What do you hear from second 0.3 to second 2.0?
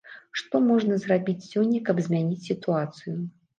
Што можна зрабіць сёння,